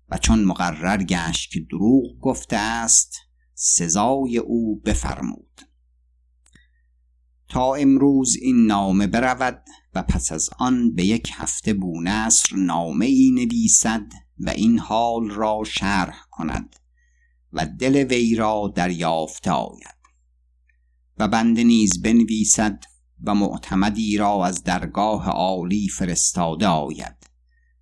[0.09, 3.15] و چون مقرر گشت که دروغ گفته است
[3.53, 5.61] سزای او بفرمود.
[7.47, 13.31] تا امروز این نامه برود و پس از آن به یک هفته بونصر نامه ای
[13.31, 14.05] نویسد
[14.39, 16.75] و این حال را شرح کند
[17.53, 20.01] و دل وی را دریافته آید.
[21.17, 22.83] و بنده نیز بنویسد
[23.23, 27.15] و معتمدی را از درگاه عالی فرستاده آید.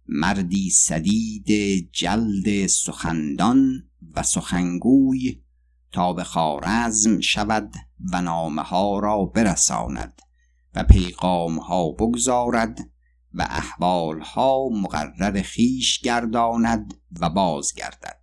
[0.07, 1.47] مردی سدید
[1.91, 5.41] جلد سخندان و سخنگوی
[5.91, 7.73] تا به خارزم شود
[8.13, 10.21] و نامه ها را برساند
[10.75, 12.89] و پیغام ها بگذارد
[13.33, 18.18] و احوال ها مقرر خیش گرداند و بازگردد.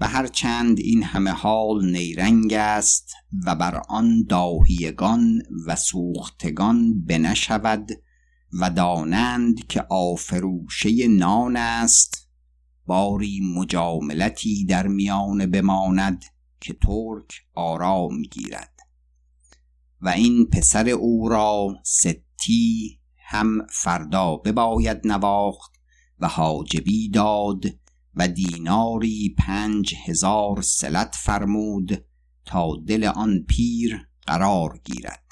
[0.00, 3.12] و هرچند این همه حال نیرنگ است
[3.46, 7.90] و بر آن داهیگان و سوختگان بنشود
[8.60, 12.28] و دانند که آفروشه نان است
[12.86, 16.24] باری مجاملتی در میان بماند
[16.60, 18.80] که ترک آرام گیرد.
[20.00, 25.72] و این پسر او را ستی هم فردا بباید نواخت
[26.18, 27.64] و حاجبی داد
[28.14, 32.04] و دیناری پنج هزار سلت فرمود
[32.44, 35.24] تا دل آن پیر قرار گیرد.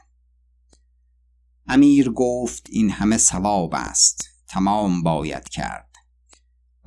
[1.67, 5.89] امیر گفت این همه ثواب است تمام باید کرد.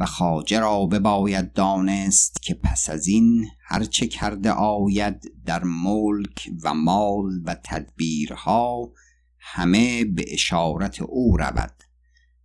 [0.02, 6.74] و خاجه را بباید دانست که پس از این هرچه کرده آید در ملک و
[6.74, 8.92] مال و تدبیرها
[9.40, 11.84] همه به اشارت او رود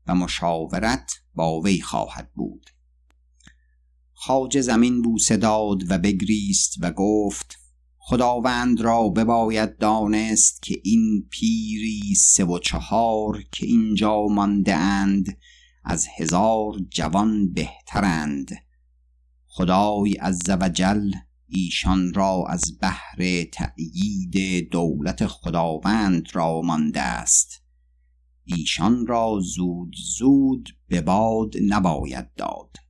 [0.06, 2.70] و مشاورت با وی خواهد بود.
[4.18, 7.58] خاجه زمین بوسه داد و بگریست و گفت
[7.98, 15.38] خداوند را بباید دانست که این پیری سه و چهار که اینجا مانده اند
[15.84, 18.50] از هزار جوان بهترند.
[19.46, 21.12] خدای عز وجل
[21.48, 27.62] ایشان را از بهر تأیید دولت خداوند را مانده است.
[28.44, 32.85] ایشان را زود زود به باد نباید داد.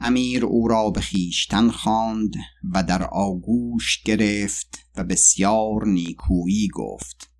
[0.00, 2.34] امیر او را به خیشتن خواند
[2.74, 7.30] و در آگوش گرفت و بسیار نیکویی گفت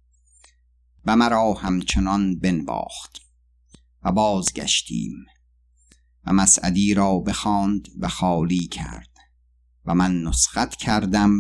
[1.04, 3.20] و مرا همچنان بنواخت
[4.02, 5.12] و بازگشتیم
[6.26, 9.10] و مسعدی را بخواند و خالی کرد
[9.84, 11.30] و من نسخت کردم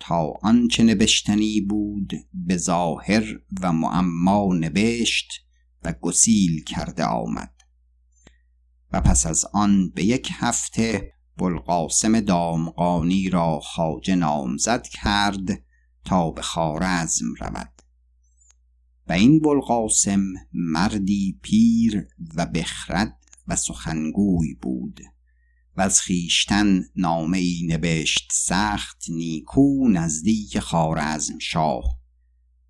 [0.00, 3.24] تا آنچه نبشتنی بود به ظاهر
[3.60, 5.32] و معما نوشت
[5.82, 7.55] و گسیل کرده آمد.
[9.00, 15.62] پس از آن به یک هفته بلقاسم دامقانی را خاجه نامزد کرد
[16.04, 17.72] تا به خارزم رود.
[19.08, 20.22] و این بلقاسم
[20.52, 23.18] مردی پیر و بخرد
[23.48, 25.00] و سخنگوی بود
[25.76, 31.98] و از خیشتن نامه ای نوشت سخت نیکو نزدیک خارزم شاه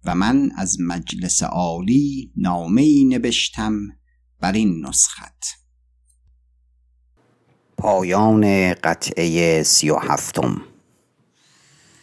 [0.04, 3.72] و من از مجلس عالی نامه ای نوشتم
[4.40, 5.65] بر این نسخت.
[7.78, 10.62] پایان قطعه سی و هفتم.